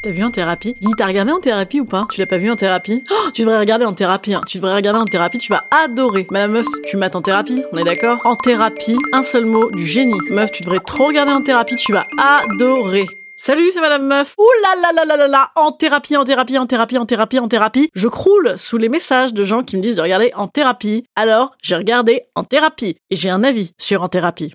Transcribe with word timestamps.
T'as 0.00 0.10
vu 0.12 0.22
en 0.22 0.30
thérapie? 0.30 0.76
Dis, 0.80 0.86
t'as 0.96 1.06
regardé 1.06 1.32
en 1.32 1.40
thérapie 1.40 1.80
ou 1.80 1.84
pas? 1.84 2.06
Tu 2.12 2.20
l'as 2.20 2.26
pas 2.26 2.38
vu 2.38 2.48
en 2.52 2.54
thérapie? 2.56 3.02
Oh, 3.10 3.30
Tu 3.34 3.42
devrais 3.42 3.58
regarder 3.58 3.84
en 3.84 3.92
thérapie. 3.94 4.32
Hein. 4.32 4.42
Tu 4.46 4.58
devrais 4.58 4.76
regarder 4.76 5.00
en 5.00 5.04
thérapie, 5.04 5.38
tu 5.38 5.52
vas 5.52 5.64
adorer. 5.72 6.24
Madame 6.30 6.52
meuf, 6.52 6.66
tu 6.86 6.96
mates 6.96 7.16
en 7.16 7.22
thérapie, 7.22 7.64
on 7.72 7.78
est 7.78 7.84
d'accord? 7.84 8.20
En 8.24 8.36
thérapie, 8.36 8.96
un 9.12 9.24
seul 9.24 9.44
mot, 9.44 9.70
du 9.72 9.84
génie. 9.84 10.18
Meuf, 10.30 10.52
tu 10.52 10.62
devrais 10.62 10.78
trop 10.78 11.06
regarder 11.06 11.32
en 11.32 11.42
thérapie, 11.42 11.74
tu 11.74 11.92
vas 11.92 12.06
adorer. 12.16 13.06
Salut, 13.36 13.70
c'est 13.72 13.80
Madame 13.80 14.06
Meuf. 14.06 14.34
Ouh 14.38 14.44
là 14.62 14.92
là 14.92 15.04
là 15.04 15.16
là 15.16 15.26
là, 15.26 15.50
en 15.56 15.72
thérapie, 15.72 16.16
en 16.16 16.24
thérapie, 16.24 16.58
en 16.58 16.66
thérapie, 16.66 16.98
en 16.98 17.06
thérapie, 17.06 17.38
en 17.40 17.48
thérapie. 17.48 17.90
Je 17.94 18.06
croule 18.06 18.54
sous 18.56 18.78
les 18.78 18.88
messages 18.88 19.34
de 19.34 19.42
gens 19.42 19.64
qui 19.64 19.76
me 19.76 19.82
disent 19.82 19.96
de 19.96 20.02
regarder 20.02 20.32
en 20.36 20.46
thérapie. 20.46 21.04
Alors, 21.16 21.56
j'ai 21.60 21.74
regardé 21.74 22.22
en 22.36 22.44
thérapie 22.44 22.96
et 23.10 23.16
j'ai 23.16 23.30
un 23.30 23.42
avis 23.42 23.72
sur 23.78 24.02
en 24.02 24.08
thérapie. 24.08 24.54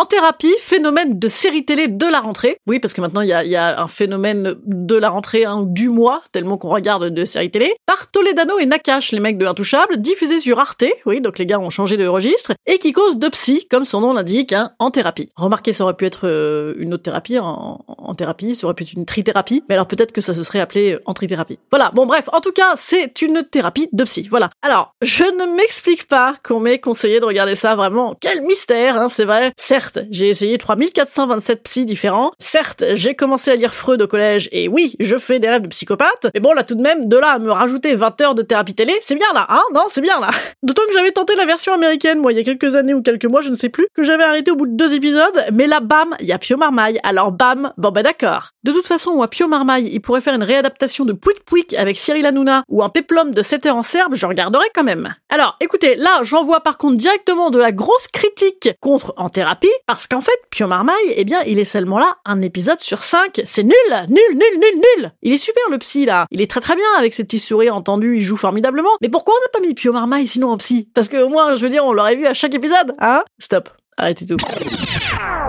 En 0.00 0.06
thérapie, 0.06 0.54
phénomène 0.58 1.18
de 1.18 1.28
série 1.28 1.66
télé 1.66 1.86
de 1.86 2.06
la 2.06 2.20
rentrée. 2.20 2.56
Oui, 2.66 2.80
parce 2.80 2.94
que 2.94 3.02
maintenant, 3.02 3.20
il 3.20 3.28
y 3.28 3.34
a, 3.34 3.44
y 3.44 3.54
a 3.54 3.82
un 3.82 3.86
phénomène 3.86 4.54
de 4.64 4.96
la 4.96 5.10
rentrée 5.10 5.44
hein, 5.44 5.62
du 5.66 5.90
mois, 5.90 6.22
tellement 6.32 6.56
qu'on 6.56 6.70
regarde 6.70 7.10
de 7.10 7.24
séries 7.26 7.50
télé. 7.50 7.74
Par 7.84 8.10
Toledano 8.10 8.58
et 8.58 8.64
Nakash, 8.64 9.12
les 9.12 9.20
mecs 9.20 9.36
de 9.36 9.44
Intouchables, 9.44 9.98
diffusés 9.98 10.40
sur 10.40 10.58
Arte, 10.58 10.86
oui, 11.04 11.20
donc 11.20 11.38
les 11.38 11.44
gars 11.44 11.60
ont 11.60 11.68
changé 11.68 11.98
de 11.98 12.06
registre, 12.06 12.52
et 12.66 12.78
qui 12.78 12.94
cause 12.94 13.18
de 13.18 13.28
psy, 13.28 13.66
comme 13.70 13.84
son 13.84 14.00
nom 14.00 14.14
l'indique, 14.14 14.54
hein, 14.54 14.70
en 14.78 14.90
thérapie. 14.90 15.28
Remarquez, 15.36 15.74
ça 15.74 15.84
aurait 15.84 15.96
pu 15.96 16.06
être 16.06 16.20
euh, 16.24 16.72
une 16.78 16.94
autre 16.94 17.02
thérapie, 17.02 17.38
en, 17.38 18.14
thérapie, 18.16 18.54
ça 18.54 18.66
aurait 18.68 18.74
pu 18.74 18.84
être 18.84 18.94
une 18.94 19.04
trithérapie, 19.04 19.64
mais 19.68 19.74
alors 19.74 19.86
peut-être 19.86 20.12
que 20.12 20.22
ça 20.22 20.32
se 20.32 20.42
serait 20.44 20.60
appelé 20.60 20.98
en 21.04 21.12
trithérapie. 21.12 21.58
Voilà, 21.70 21.90
bon 21.92 22.06
bref, 22.06 22.24
en 22.32 22.40
tout 22.40 22.52
cas, 22.52 22.72
c'est 22.74 23.20
une 23.20 23.42
thérapie 23.42 23.90
de 23.92 24.04
psy, 24.04 24.28
voilà. 24.30 24.48
Alors, 24.62 24.94
je 25.02 25.24
ne 25.24 25.56
m'explique 25.56 26.08
pas 26.08 26.36
qu'on 26.42 26.60
m'ait 26.60 26.78
conseillé 26.78 27.20
de 27.20 27.26
regarder 27.26 27.54
ça, 27.54 27.74
vraiment, 27.74 28.14
quel 28.18 28.40
mystère, 28.40 28.96
hein, 28.96 29.10
c'est 29.10 29.26
vrai. 29.26 29.52
Certes, 29.58 29.89
j'ai 30.10 30.28
essayé 30.28 30.58
3427 30.58 31.62
psys 31.62 31.84
différents. 31.84 32.32
Certes, 32.38 32.84
j'ai 32.94 33.14
commencé 33.14 33.50
à 33.50 33.56
lire 33.56 33.74
Freud 33.74 34.00
au 34.02 34.06
collège 34.06 34.48
et 34.52 34.68
oui, 34.68 34.94
je 35.00 35.16
fais 35.16 35.38
des 35.38 35.48
rêves 35.48 35.62
de 35.62 35.68
psychopathe. 35.68 36.28
Mais 36.34 36.40
bon, 36.40 36.52
là 36.52 36.64
tout 36.64 36.74
de 36.74 36.82
même, 36.82 37.08
de 37.08 37.16
là 37.16 37.32
à 37.32 37.38
me 37.38 37.50
rajouter 37.50 37.94
20 37.94 38.20
heures 38.20 38.34
de 38.34 38.42
thérapie 38.42 38.74
télé, 38.74 38.94
c'est 39.00 39.14
bien 39.14 39.26
là, 39.34 39.46
hein? 39.48 39.62
Non, 39.74 39.84
c'est 39.90 40.00
bien 40.00 40.18
là. 40.20 40.30
D'autant 40.62 40.82
que 40.86 40.92
j'avais 40.92 41.12
tenté 41.12 41.34
la 41.34 41.46
version 41.46 41.72
américaine, 41.72 42.18
moi, 42.18 42.32
il 42.32 42.38
y 42.38 42.40
a 42.40 42.44
quelques 42.44 42.74
années 42.74 42.94
ou 42.94 43.02
quelques 43.02 43.26
mois, 43.26 43.40
je 43.40 43.50
ne 43.50 43.54
sais 43.54 43.68
plus, 43.68 43.86
que 43.94 44.04
j'avais 44.04 44.24
arrêté 44.24 44.50
au 44.50 44.56
bout 44.56 44.66
de 44.66 44.76
deux 44.76 44.94
épisodes. 44.94 45.44
Mais 45.52 45.66
là, 45.66 45.80
bam, 45.80 46.14
il 46.20 46.26
y 46.26 46.32
a 46.32 46.38
Pio 46.38 46.56
Marmaille. 46.56 47.00
Alors 47.02 47.32
bam, 47.32 47.72
bon 47.76 47.90
bah 47.90 48.02
d'accord. 48.02 48.50
De 48.62 48.72
toute 48.72 48.86
façon, 48.86 49.14
moi, 49.14 49.28
Pio 49.28 49.48
Marmaille, 49.48 49.88
il 49.90 50.00
pourrait 50.00 50.20
faire 50.20 50.34
une 50.34 50.42
réadaptation 50.42 51.06
de 51.06 51.14
Pouic 51.14 51.42
Pouic 51.46 51.72
avec 51.72 51.96
Cyril 51.96 52.26
Hanouna 52.26 52.62
ou 52.68 52.82
un 52.82 52.90
péplum 52.90 53.30
de 53.30 53.40
7 53.42 53.64
heures 53.64 53.76
en 53.76 53.82
serbe, 53.82 54.14
je 54.14 54.26
regarderai 54.26 54.66
quand 54.74 54.84
même. 54.84 55.14
Alors, 55.30 55.56
écoutez, 55.60 55.94
là, 55.94 56.20
j'envoie 56.24 56.60
par 56.60 56.76
contre 56.76 56.98
directement 56.98 57.48
de 57.48 57.58
la 57.58 57.72
grosse 57.72 58.08
critique 58.08 58.68
contre 58.80 59.14
en 59.16 59.30
thérapie, 59.30 59.70
parce 59.86 60.06
qu'en 60.06 60.20
fait, 60.20 60.38
Pio 60.50 60.66
Marmaille, 60.66 61.14
eh 61.16 61.24
bien, 61.24 61.40
il 61.46 61.58
est 61.58 61.64
seulement 61.64 61.98
là 61.98 62.16
un 62.26 62.42
épisode 62.42 62.80
sur 62.80 63.02
5. 63.02 63.40
C'est 63.46 63.62
nul, 63.62 63.72
nul, 64.08 64.18
nul, 64.34 64.60
nul, 64.60 64.82
nul. 64.98 65.12
Il 65.22 65.32
est 65.32 65.38
super 65.38 65.62
le 65.70 65.78
psy 65.78 66.04
là. 66.04 66.26
Il 66.30 66.42
est 66.42 66.50
très 66.50 66.60
très 66.60 66.76
bien 66.76 66.84
avec 66.98 67.14
ses 67.14 67.24
petits 67.24 67.38
sourires 67.38 67.74
entendus, 67.74 68.18
il 68.18 68.22
joue 68.22 68.36
formidablement. 68.36 68.90
Mais 69.00 69.08
pourquoi 69.08 69.32
on 69.38 69.40
n'a 69.40 69.58
pas 69.58 69.66
mis 69.66 69.72
Pio 69.72 69.94
Marmaille 69.94 70.26
sinon 70.26 70.50
en 70.50 70.58
psy? 70.58 70.86
Parce 70.94 71.08
que 71.08 71.16
au 71.16 71.30
moins, 71.30 71.54
je 71.54 71.62
veux 71.62 71.70
dire, 71.70 71.86
on 71.86 71.94
l'aurait 71.94 72.16
vu 72.16 72.26
à 72.26 72.34
chaque 72.34 72.54
épisode, 72.54 72.94
hein? 72.98 73.24
Stop, 73.38 73.70
arrêtez 73.96 74.26
tout. 74.26 74.36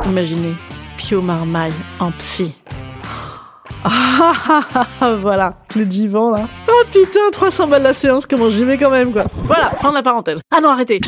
Imaginez 0.05 0.53
Pio 0.97 1.21
Marmaille 1.21 1.73
en 1.99 2.11
psy. 2.13 2.53
Ah, 3.83 4.63
voilà, 5.21 5.53
le 5.75 5.85
divan 5.85 6.31
là. 6.31 6.47
Ah 6.67 6.85
putain, 6.91 7.31
300 7.31 7.67
balles 7.67 7.83
la 7.83 7.93
séance, 7.93 8.25
comment 8.25 8.49
j'y 8.49 8.63
vais 8.63 8.77
quand 8.77 8.89
même 8.89 9.11
quoi. 9.11 9.23
Voilà, 9.45 9.71
fin 9.81 9.89
de 9.89 9.95
la 9.95 10.03
parenthèse. 10.03 10.39
Ah 10.55 10.61
non, 10.61 10.69
arrêtez. 10.69 11.01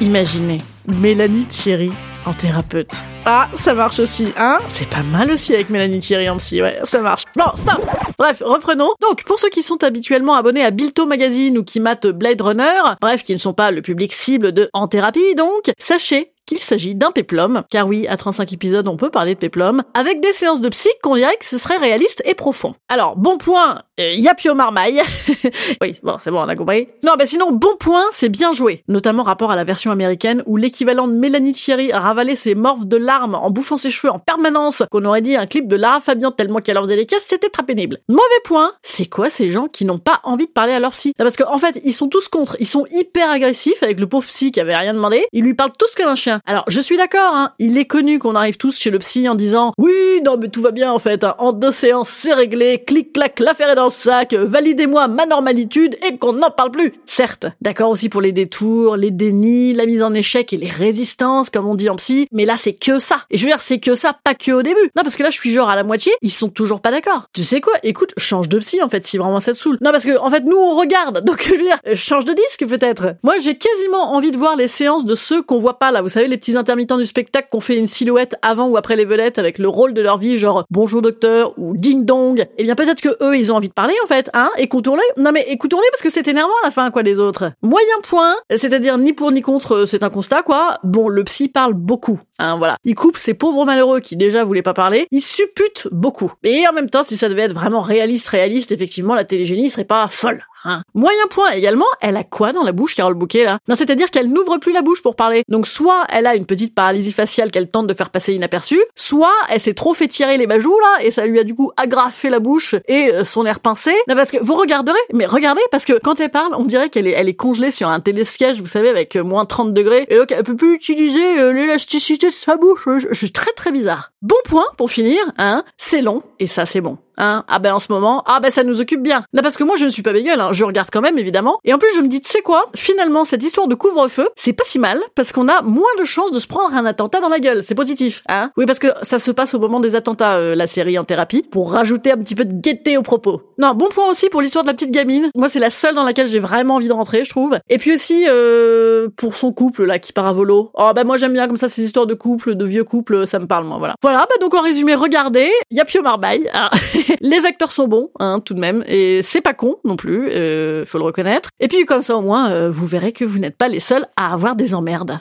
Imaginez 0.00 0.58
Mélanie 0.86 1.46
Thierry 1.46 1.90
en 2.26 2.34
thérapeute. 2.34 2.92
Ah, 3.24 3.48
ça 3.54 3.74
marche 3.74 3.98
aussi, 4.00 4.32
hein 4.38 4.58
C'est 4.68 4.88
pas 4.88 5.02
mal 5.02 5.30
aussi 5.30 5.54
avec 5.54 5.70
Mélanie 5.70 6.00
Thierry 6.00 6.28
en 6.28 6.36
psy, 6.36 6.62
ouais, 6.62 6.78
ça 6.84 7.00
marche. 7.00 7.24
Bon, 7.36 7.44
stop 7.56 7.80
Bref, 8.18 8.42
reprenons. 8.44 8.90
Donc, 9.00 9.24
pour 9.24 9.38
ceux 9.38 9.48
qui 9.48 9.62
sont 9.62 9.82
habituellement 9.84 10.34
abonnés 10.34 10.64
à 10.64 10.70
Bilto 10.70 11.06
Magazine 11.06 11.56
ou 11.58 11.64
qui 11.64 11.80
matent 11.80 12.08
Blade 12.08 12.40
Runner, 12.40 12.82
bref, 13.00 13.22
qui 13.22 13.32
ne 13.32 13.38
sont 13.38 13.54
pas 13.54 13.70
le 13.70 13.80
public 13.80 14.12
cible 14.12 14.52
de 14.52 14.68
En 14.72 14.88
Thérapie, 14.88 15.34
donc, 15.36 15.70
sachez 15.78 16.32
qu'il 16.48 16.58
s'agit 16.58 16.94
d'un 16.94 17.10
péplum, 17.10 17.62
car 17.70 17.86
oui, 17.86 18.06
à 18.08 18.16
35 18.16 18.52
épisodes, 18.54 18.88
on 18.88 18.96
peut 18.96 19.10
parler 19.10 19.34
de 19.34 19.38
péplum, 19.38 19.82
avec 19.92 20.20
des 20.20 20.32
séances 20.32 20.62
de 20.62 20.68
psy 20.70 20.88
qu'on 21.02 21.14
dirait 21.14 21.36
que 21.36 21.44
ce 21.44 21.58
serait 21.58 21.76
réaliste 21.76 22.22
et 22.24 22.34
profond. 22.34 22.74
Alors, 22.88 23.16
bon 23.16 23.36
point, 23.36 23.82
il 23.98 24.20
y 24.20 24.28
a 24.28 24.34
Pio 24.34 24.54
Marmaille. 24.54 25.02
oui, 25.82 25.96
bon, 26.02 26.16
c'est 26.18 26.30
bon, 26.30 26.40
on 26.40 26.48
a 26.48 26.56
compris. 26.56 26.88
Non, 27.04 27.12
bah 27.18 27.26
sinon, 27.26 27.52
bon 27.52 27.76
point, 27.78 28.02
c'est 28.12 28.30
bien 28.30 28.52
joué. 28.52 28.82
Notamment 28.88 29.24
rapport 29.24 29.50
à 29.50 29.56
la 29.56 29.64
version 29.64 29.90
américaine, 29.90 30.42
où 30.46 30.56
l'équivalent 30.56 31.06
de 31.06 31.12
Mélanie 31.12 31.52
Thierry 31.52 31.92
a 31.92 32.00
ravalé 32.00 32.34
ses 32.34 32.54
morphes 32.54 32.86
de 32.86 32.96
larmes 32.96 33.34
en 33.34 33.50
bouffant 33.50 33.76
ses 33.76 33.90
cheveux 33.90 34.10
en 34.10 34.18
permanence, 34.18 34.82
qu'on 34.90 35.04
aurait 35.04 35.20
dit 35.20 35.36
un 35.36 35.46
clip 35.46 35.68
de 35.68 35.76
Lara 35.76 36.00
Fabian 36.00 36.30
tellement 36.30 36.60
qu'elle 36.60 36.74
leur 36.74 36.84
faisait 36.84 36.96
des 36.96 37.06
caisses, 37.06 37.26
c'était 37.26 37.50
très 37.50 37.64
pénible. 37.64 37.98
Mauvais 38.08 38.22
point, 38.44 38.72
c'est 38.82 39.06
quoi 39.06 39.28
ces 39.28 39.50
gens 39.50 39.66
qui 39.66 39.84
n'ont 39.84 39.98
pas 39.98 40.20
envie 40.24 40.46
de 40.46 40.52
parler 40.52 40.72
à 40.72 40.80
leur 40.80 40.92
psy? 40.92 41.12
Parce 41.18 41.36
qu'en 41.36 41.54
en 41.54 41.58
fait, 41.58 41.78
ils 41.84 41.92
sont 41.92 42.08
tous 42.08 42.28
contre, 42.28 42.56
ils 42.58 42.66
sont 42.66 42.86
hyper 42.90 43.30
agressifs 43.30 43.82
avec 43.82 44.00
le 44.00 44.06
pauvre 44.06 44.26
psy 44.26 44.50
qui 44.50 44.60
avait 44.60 44.76
rien 44.76 44.94
demandé, 44.94 45.26
ils 45.32 45.44
lui 45.44 45.54
parlent 45.54 45.72
tous 45.78 45.94
comme 45.94 46.08
un 46.08 46.16
chien. 46.16 46.37
Alors, 46.46 46.64
je 46.68 46.80
suis 46.80 46.96
d'accord, 46.96 47.34
hein, 47.34 47.52
il 47.58 47.78
est 47.78 47.84
connu 47.84 48.18
qu'on 48.18 48.34
arrive 48.34 48.56
tous 48.56 48.78
chez 48.78 48.90
le 48.90 48.98
psy 48.98 49.28
en 49.28 49.34
disant 49.34 49.72
«Oui, 49.78 50.20
non 50.24 50.36
mais 50.38 50.48
tout 50.48 50.62
va 50.62 50.70
bien 50.70 50.92
en 50.92 50.98
fait, 50.98 51.24
hein. 51.24 51.34
en 51.38 51.52
deux 51.52 51.72
séances 51.72 52.08
c'est 52.08 52.32
réglé, 52.32 52.82
clic-clac, 52.84 53.40
l'affaire 53.40 53.70
est 53.70 53.74
dans 53.74 53.84
le 53.84 53.90
sac, 53.90 54.34
validez-moi 54.34 55.08
ma 55.08 55.26
normalitude 55.26 55.96
et 56.06 56.16
qu'on 56.16 56.32
n'en 56.32 56.50
parle 56.50 56.70
plus!» 56.70 56.94
Certes, 57.06 57.46
d'accord 57.60 57.90
aussi 57.90 58.08
pour 58.08 58.20
les 58.20 58.32
détours, 58.32 58.96
les 58.96 59.10
dénis, 59.10 59.72
la 59.74 59.86
mise 59.86 60.02
en 60.02 60.14
échec 60.14 60.52
et 60.52 60.56
les 60.56 60.68
résistances, 60.68 61.50
comme 61.50 61.66
on 61.66 61.74
dit 61.74 61.88
en 61.88 61.96
psy, 61.96 62.28
mais 62.32 62.44
là 62.44 62.56
c'est 62.56 62.72
que 62.72 62.98
ça. 62.98 63.22
Et 63.30 63.38
je 63.38 63.44
veux 63.44 63.50
dire, 63.50 63.60
c'est 63.60 63.78
que 63.78 63.94
ça, 63.94 64.14
pas 64.24 64.34
que 64.34 64.52
au 64.52 64.62
début. 64.62 64.80
Non, 64.96 65.02
parce 65.02 65.16
que 65.16 65.22
là 65.22 65.30
je 65.30 65.38
suis 65.38 65.50
genre 65.50 65.68
à 65.68 65.76
la 65.76 65.84
moitié, 65.84 66.12
ils 66.22 66.30
sont 66.32 66.48
toujours 66.48 66.80
pas 66.80 66.90
d'accord. 66.90 67.24
Tu 67.32 67.44
sais 67.44 67.60
quoi? 67.60 67.74
Écoute, 67.82 68.12
change 68.16 68.48
de 68.48 68.58
psy 68.58 68.82
en 68.82 68.88
fait, 68.88 69.06
si 69.06 69.18
vraiment 69.18 69.40
ça 69.40 69.52
te 69.52 69.58
saoule. 69.58 69.78
Non, 69.80 69.90
parce 69.90 70.04
que 70.04 70.18
en 70.18 70.30
fait 70.30 70.44
nous 70.44 70.56
on 70.56 70.76
regarde, 70.76 71.24
donc 71.24 71.42
je 71.46 71.54
veux 71.54 71.62
dire, 71.62 71.78
change 71.94 72.24
de 72.24 72.32
disque 72.32 72.66
peut-être. 72.68 73.14
Moi 73.22 73.34
j'ai 73.42 73.56
quasiment 73.56 74.12
envie 74.14 74.30
de 74.30 74.36
voir 74.36 74.56
les 74.56 74.68
séances 74.68 75.04
de 75.04 75.14
ceux 75.14 75.42
qu'on 75.42 75.58
voit 75.58 75.78
pas 75.78 75.90
là, 75.90 76.02
vous 76.02 76.08
savez 76.08 76.27
les 76.28 76.36
petits 76.36 76.56
intermittents 76.56 76.98
du 76.98 77.06
spectacle 77.06 77.48
qu'on 77.50 77.60
fait 77.60 77.76
une 77.76 77.86
silhouette 77.86 78.36
avant 78.42 78.68
ou 78.68 78.76
après 78.76 78.96
les 78.96 79.04
vedettes 79.04 79.38
avec 79.38 79.58
le 79.58 79.68
rôle 79.68 79.92
de 79.92 80.00
leur 80.00 80.18
vie, 80.18 80.38
genre 80.38 80.64
bonjour 80.70 81.02
docteur 81.02 81.54
ou 81.56 81.76
ding 81.76 82.04
dong. 82.04 82.46
Eh 82.58 82.62
bien, 82.62 82.74
peut-être 82.74 83.00
que 83.00 83.16
eux, 83.22 83.36
ils 83.36 83.50
ont 83.52 83.56
envie 83.56 83.68
de 83.68 83.74
parler, 83.74 83.94
en 84.04 84.06
fait, 84.06 84.30
hein, 84.34 84.50
écoutons-les. 84.58 85.22
Non, 85.22 85.32
mais 85.32 85.44
écoutons-les 85.48 85.88
parce 85.90 86.02
que 86.02 86.10
c'est 86.10 86.28
énervant 86.28 86.52
à 86.62 86.66
la 86.66 86.70
fin, 86.70 86.90
quoi, 86.90 87.02
les 87.02 87.18
autres. 87.18 87.52
Moyen 87.62 87.86
point, 88.02 88.34
c'est-à-dire 88.54 88.98
ni 88.98 89.12
pour 89.12 89.32
ni 89.32 89.40
contre, 89.40 89.72
euh, 89.72 89.86
c'est 89.86 90.02
un 90.02 90.10
constat, 90.10 90.42
quoi. 90.42 90.76
Bon, 90.84 91.08
le 91.08 91.24
psy 91.24 91.48
parle 91.48 91.74
beaucoup, 91.74 92.20
hein, 92.38 92.56
voilà. 92.58 92.76
Il 92.84 92.94
coupe 92.94 93.18
ces 93.18 93.34
pauvres 93.34 93.64
malheureux 93.64 94.00
qui 94.00 94.16
déjà 94.16 94.44
voulaient 94.44 94.62
pas 94.62 94.74
parler. 94.74 95.06
Il 95.10 95.22
suppute 95.22 95.88
beaucoup. 95.90 96.32
Et 96.44 96.66
en 96.68 96.72
même 96.72 96.90
temps, 96.90 97.02
si 97.02 97.16
ça 97.16 97.28
devait 97.28 97.42
être 97.42 97.54
vraiment 97.54 97.80
réaliste, 97.80 98.28
réaliste, 98.28 98.72
effectivement, 98.72 99.14
la 99.14 99.24
télégénie 99.24 99.70
serait 99.70 99.84
pas 99.84 100.08
folle. 100.08 100.44
Hein. 100.64 100.82
Moyen 100.94 101.26
point 101.30 101.50
également, 101.52 101.86
elle 102.00 102.16
a 102.16 102.24
quoi 102.24 102.52
dans 102.52 102.64
la 102.64 102.72
bouche, 102.72 102.94
Carole 102.94 103.14
Bouquet, 103.14 103.44
là? 103.44 103.58
Non, 103.68 103.76
c'est-à-dire 103.76 104.10
qu'elle 104.10 104.28
n'ouvre 104.28 104.58
plus 104.58 104.72
la 104.72 104.82
bouche 104.82 105.02
pour 105.02 105.16
parler. 105.16 105.42
Donc 105.48 105.66
soit 105.66 106.04
elle 106.12 106.17
a 106.26 106.34
une 106.34 106.46
petite 106.46 106.74
paralysie 106.74 107.12
faciale 107.12 107.50
qu'elle 107.50 107.68
tente 107.68 107.86
de 107.86 107.94
faire 107.94 108.10
passer 108.10 108.34
inaperçue, 108.34 108.80
soit 108.96 109.32
elle 109.50 109.60
s'est 109.60 109.74
trop 109.74 109.94
fait 109.94 110.08
tirer 110.08 110.38
les 110.38 110.46
bajoux, 110.46 110.78
là, 110.78 111.04
et 111.04 111.10
ça 111.10 111.26
lui 111.26 111.38
a 111.38 111.44
du 111.44 111.54
coup 111.54 111.72
agrafé 111.76 112.30
la 112.30 112.40
bouche 112.40 112.74
et 112.86 113.12
euh, 113.12 113.24
son 113.24 113.46
air 113.46 113.60
pincé. 113.60 113.92
Non, 114.08 114.14
parce 114.14 114.30
que 114.30 114.38
vous 114.42 114.54
regarderez, 114.54 114.98
mais 115.12 115.26
regardez, 115.26 115.62
parce 115.70 115.84
que 115.84 115.98
quand 115.98 116.20
elle 116.20 116.30
parle, 116.30 116.54
on 116.54 116.64
dirait 116.64 116.88
qu'elle 116.88 117.06
est, 117.06 117.12
elle 117.12 117.28
est 117.28 117.34
congelée 117.34 117.70
sur 117.70 117.88
un 117.88 118.00
télésiège, 118.00 118.60
vous 118.60 118.66
savez, 118.66 118.88
avec 118.88 119.16
euh, 119.16 119.24
moins 119.24 119.44
30 119.44 119.72
degrés, 119.72 120.06
et 120.08 120.16
donc 120.16 120.32
elle 120.32 120.44
peut 120.44 120.56
plus 120.56 120.74
utiliser 120.74 121.38
euh, 121.38 121.52
l'élasticité 121.52 122.28
de 122.28 122.34
sa 122.34 122.56
bouche. 122.56 122.86
C'est 123.12 123.32
très 123.32 123.52
très 123.52 123.72
bizarre. 123.72 124.12
Bon 124.22 124.36
point, 124.44 124.66
pour 124.76 124.90
finir, 124.90 125.20
hein, 125.38 125.64
c'est 125.76 126.02
long, 126.02 126.22
et 126.38 126.46
ça 126.46 126.66
c'est 126.66 126.80
bon. 126.80 126.98
Hein? 127.18 127.44
Ah 127.48 127.58
ben 127.58 127.74
en 127.74 127.80
ce 127.80 127.92
moment, 127.92 128.22
ah 128.26 128.40
ben 128.40 128.50
ça 128.50 128.62
nous 128.62 128.80
occupe 128.80 129.02
bien. 129.02 129.22
Là 129.32 129.42
parce 129.42 129.56
que 129.56 129.64
moi 129.64 129.76
je 129.76 129.84
ne 129.84 129.90
suis 129.90 130.02
pas 130.02 130.12
bégueule, 130.12 130.40
hein. 130.40 130.50
je 130.52 130.64
regarde 130.64 130.88
quand 130.90 131.00
même 131.00 131.18
évidemment. 131.18 131.58
Et 131.64 131.74
en 131.74 131.78
plus 131.78 131.88
je 131.94 132.00
me 132.00 132.08
dis, 132.08 132.20
tu 132.20 132.30
sais 132.30 132.42
quoi? 132.42 132.66
Finalement 132.76 133.24
cette 133.24 133.42
histoire 133.42 133.66
de 133.66 133.74
couvre-feu, 133.74 134.28
c'est 134.36 134.52
pas 134.52 134.64
si 134.64 134.78
mal 134.78 135.00
parce 135.14 135.32
qu'on 135.32 135.48
a 135.48 135.62
moins 135.62 135.84
de 135.98 136.04
chances 136.04 136.32
de 136.32 136.38
se 136.38 136.46
prendre 136.46 136.74
un 136.74 136.86
attentat 136.86 137.20
dans 137.20 137.28
la 137.28 137.40
gueule. 137.40 137.64
C'est 137.64 137.74
positif, 137.74 138.22
hein? 138.28 138.50
Oui 138.56 138.66
parce 138.66 138.78
que 138.78 138.88
ça 139.02 139.18
se 139.18 139.30
passe 139.30 139.54
au 139.54 139.58
moment 139.58 139.80
des 139.80 139.94
attentats, 139.94 140.36
euh, 140.36 140.54
la 140.54 140.66
série 140.66 140.98
en 140.98 141.04
thérapie, 141.04 141.42
pour 141.42 141.72
rajouter 141.72 142.12
un 142.12 142.16
petit 142.16 142.34
peu 142.34 142.44
de 142.44 142.54
gaieté 142.54 142.96
au 142.96 143.02
propos. 143.02 143.42
Non, 143.58 143.74
bon 143.74 143.88
point 143.88 144.08
aussi 144.10 144.28
pour 144.28 144.40
l'histoire 144.40 144.64
de 144.64 144.68
la 144.68 144.74
petite 144.74 144.92
gamine. 144.92 145.30
Moi 145.34 145.48
c'est 145.48 145.60
la 145.60 145.70
seule 145.70 145.94
dans 145.94 146.04
laquelle 146.04 146.28
j'ai 146.28 146.38
vraiment 146.38 146.76
envie 146.76 146.88
de 146.88 146.92
rentrer, 146.92 147.24
je 147.24 147.30
trouve. 147.30 147.58
Et 147.68 147.78
puis 147.78 147.92
aussi 147.92 148.26
euh, 148.28 149.08
pour 149.16 149.36
son 149.36 149.52
couple 149.52 149.84
là 149.84 149.98
qui 149.98 150.12
part 150.12 150.26
à 150.26 150.32
volo. 150.32 150.70
Oh 150.74 150.92
ben 150.94 151.04
moi 151.04 151.16
j'aime 151.16 151.32
bien 151.32 151.46
comme 151.48 151.56
ça 151.56 151.68
ces 151.68 151.82
histoires 151.82 152.06
de 152.06 152.14
couple, 152.14 152.54
de 152.54 152.64
vieux 152.64 152.84
couples, 152.84 153.26
ça 153.26 153.38
me 153.38 153.46
parle 153.46 153.64
moi. 153.66 153.78
Voilà. 153.78 153.94
Voilà. 154.02 154.20
Bah 154.20 154.36
donc 154.40 154.54
en 154.54 154.62
résumé, 154.62 154.94
regardez, 154.94 155.50
il 155.70 155.78
y 155.78 155.84
Pio 155.84 156.02
Marbaille. 156.02 156.48
Hein. 156.52 156.70
les 157.20 157.44
acteurs 157.44 157.72
sont 157.72 157.88
bons, 157.88 158.10
hein, 158.18 158.40
tout 158.44 158.54
de 158.54 158.60
même, 158.60 158.84
et 158.86 159.22
c'est 159.22 159.40
pas 159.40 159.54
con 159.54 159.76
non 159.84 159.96
plus, 159.96 160.28
euh, 160.28 160.84
faut 160.84 160.98
le 160.98 161.04
reconnaître. 161.04 161.50
Et 161.60 161.68
puis 161.68 161.84
comme 161.84 162.02
ça 162.02 162.16
au 162.16 162.20
moins, 162.20 162.50
euh, 162.50 162.70
vous 162.70 162.86
verrez 162.86 163.12
que 163.12 163.24
vous 163.24 163.38
n'êtes 163.38 163.56
pas 163.56 163.68
les 163.68 163.80
seuls 163.80 164.06
à 164.16 164.32
avoir 164.32 164.56
des 164.56 164.74
emmerdes. 164.74 165.18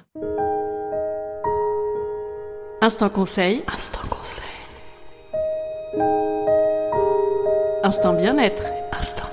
Instant 2.82 3.10
conseil. 3.10 3.64
Instant 3.74 4.08
conseil. 4.10 4.44
Instant 7.84 8.14
bien-être. 8.14 8.64
Instant 8.92 9.24
bien-être. 9.24 9.27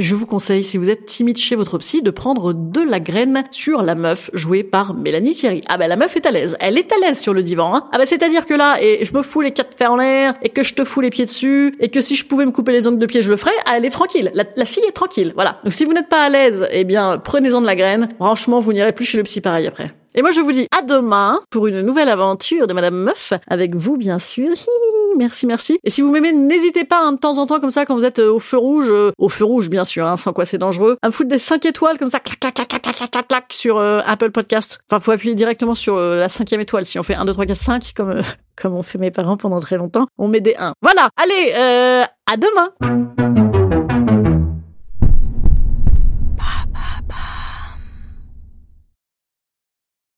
Je 0.00 0.14
vous 0.14 0.24
conseille, 0.24 0.64
si 0.64 0.78
vous 0.78 0.88
êtes 0.88 1.04
timide 1.04 1.36
chez 1.36 1.56
votre 1.56 1.76
psy, 1.76 2.00
de 2.00 2.10
prendre 2.10 2.54
de 2.54 2.80
la 2.80 3.00
graine 3.00 3.44
sur 3.50 3.82
la 3.82 3.94
meuf 3.94 4.30
jouée 4.32 4.64
par 4.64 4.94
Mélanie 4.94 5.32
Thierry. 5.32 5.60
Ah 5.68 5.76
bah 5.76 5.88
la 5.88 5.96
meuf 5.96 6.16
est 6.16 6.24
à 6.24 6.30
l'aise. 6.30 6.56
Elle 6.58 6.78
est 6.78 6.90
à 6.90 6.96
l'aise 6.96 7.18
sur 7.18 7.34
le 7.34 7.42
divan. 7.42 7.76
Hein. 7.76 7.86
Ah 7.92 7.98
bah 7.98 8.06
c'est-à-dire 8.06 8.46
que 8.46 8.54
là, 8.54 8.78
et 8.80 9.04
je 9.04 9.12
me 9.12 9.20
fous 9.20 9.42
les 9.42 9.50
quatre 9.50 9.76
fers 9.76 9.92
en 9.92 9.96
l'air, 9.96 10.32
et 10.40 10.48
que 10.48 10.62
je 10.62 10.72
te 10.72 10.84
fous 10.84 11.02
les 11.02 11.10
pieds 11.10 11.26
dessus, 11.26 11.76
et 11.80 11.90
que 11.90 12.00
si 12.00 12.16
je 12.16 12.24
pouvais 12.24 12.46
me 12.46 12.50
couper 12.50 12.72
les 12.72 12.88
ongles 12.88 12.96
de 12.96 13.04
pied, 13.04 13.20
je 13.20 13.28
le 13.28 13.36
ferais. 13.36 13.52
Ah, 13.66 13.74
elle 13.76 13.84
est 13.84 13.90
tranquille. 13.90 14.32
La, 14.32 14.64
fille 14.64 14.84
est 14.88 14.92
tranquille. 14.92 15.32
Voilà. 15.34 15.60
Donc 15.64 15.74
si 15.74 15.84
vous 15.84 15.92
n'êtes 15.92 16.08
pas 16.08 16.22
à 16.22 16.28
l'aise, 16.30 16.66
eh 16.72 16.84
bien 16.84 17.18
prenez-en 17.22 17.60
de 17.60 17.66
la 17.66 17.76
graine. 17.76 18.08
Franchement, 18.16 18.58
vous 18.58 18.72
n'irez 18.72 18.92
plus 18.92 19.04
chez 19.04 19.18
le 19.18 19.24
psy 19.24 19.42
pareil 19.42 19.66
après. 19.66 19.92
Et 20.14 20.22
moi, 20.22 20.30
je 20.30 20.40
vous 20.40 20.52
dis 20.52 20.66
à 20.74 20.80
demain 20.80 21.40
pour 21.50 21.66
une 21.66 21.82
nouvelle 21.82 22.08
aventure 22.08 22.66
de 22.66 22.72
Madame 22.72 22.96
Meuf, 22.96 23.34
avec 23.48 23.74
vous, 23.74 23.98
bien 23.98 24.18
sûr. 24.18 24.48
merci, 25.16 25.46
merci. 25.46 25.78
Et 25.84 25.90
si 25.90 26.02
vous 26.02 26.10
m'aimez, 26.10 26.32
n'hésitez 26.32 26.84
pas 26.84 27.02
hein, 27.04 27.12
de 27.12 27.18
temps 27.18 27.38
en 27.38 27.46
temps 27.46 27.60
comme 27.60 27.70
ça 27.70 27.84
quand 27.86 27.94
vous 27.94 28.04
êtes 28.04 28.18
euh, 28.18 28.32
au 28.32 28.38
feu 28.38 28.56
rouge, 28.56 28.90
euh, 28.90 29.10
au 29.18 29.28
feu 29.28 29.44
rouge 29.44 29.70
bien 29.70 29.84
sûr, 29.84 30.06
hein, 30.06 30.16
sans 30.16 30.32
quoi 30.32 30.44
c'est 30.44 30.58
dangereux, 30.58 30.96
à 31.02 31.08
me 31.08 31.12
foutre 31.12 31.28
des 31.28 31.38
5 31.38 31.64
étoiles 31.66 31.98
comme 31.98 32.10
ça, 32.10 32.20
clac, 32.20 32.38
clac, 32.38 32.54
clac, 32.54 32.68
clac, 32.68 32.82
clac, 32.82 33.10
clac, 33.10 33.28
clac 33.28 33.44
sur 33.50 33.78
euh, 33.78 34.00
Apple 34.06 34.30
Podcast. 34.30 34.80
Enfin, 34.90 35.00
faut 35.00 35.12
appuyer 35.12 35.34
directement 35.34 35.74
sur 35.74 35.96
euh, 35.96 36.16
la 36.16 36.28
cinquième 36.28 36.60
étoile 36.60 36.84
si 36.84 36.98
on 36.98 37.02
fait 37.02 37.14
1, 37.14 37.24
2, 37.24 37.32
3, 37.32 37.46
4, 37.46 37.58
5 37.58 37.92
comme 37.94 38.10
euh, 38.10 38.22
comme 38.60 38.74
ont 38.74 38.82
fait 38.82 38.98
mes 38.98 39.10
parents 39.10 39.36
pendant 39.36 39.60
très 39.60 39.76
longtemps. 39.76 40.06
On 40.18 40.28
met 40.28 40.40
des 40.40 40.54
1. 40.58 40.74
Voilà, 40.82 41.08
allez, 41.16 41.52
euh, 41.54 42.04
à 42.30 42.36
demain. 42.36 43.29